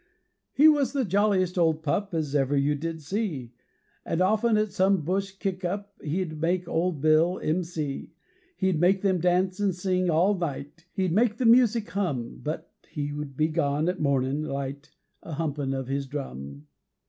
He 0.51 0.67
was 0.67 0.93
the 0.93 1.05
jolliest 1.05 1.59
old 1.59 1.83
pup 1.83 2.11
As 2.15 2.33
ever 2.33 2.57
you 2.57 2.73
did 2.73 3.03
see, 3.03 3.53
And 4.03 4.19
often 4.19 4.57
at 4.57 4.71
some 4.71 5.01
bush 5.03 5.33
kick 5.33 5.63
up 5.63 5.95
They'd 5.99 6.41
make 6.41 6.67
old 6.67 7.01
Bill 7.01 7.39
M.C. 7.43 8.11
He'd 8.57 8.79
make 8.81 9.03
them 9.03 9.19
dance 9.19 9.59
and 9.59 9.75
sing 9.75 10.09
all 10.09 10.33
night, 10.35 10.87
He'd 10.93 11.11
make 11.13 11.37
the 11.37 11.45
music 11.45 11.89
hum, 11.91 12.39
But 12.43 12.71
he'd 12.89 13.37
be 13.37 13.49
gone 13.49 13.87
at 13.87 13.99
mornin' 13.99 14.41
light 14.43 14.89
A 15.21 15.33
humpin' 15.33 15.71
of 15.75 15.85
his 15.85 16.07
drum. 16.07 16.65